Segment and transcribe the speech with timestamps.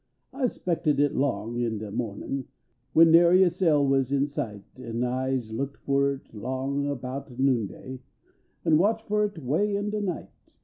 [0.33, 2.45] I se spected it long in de inoh nin.
[2.93, 7.27] When nary a sail was in sight, An I se looked fer it long about
[7.37, 7.99] noondav
[8.65, 10.31] X watched fer it way in de night.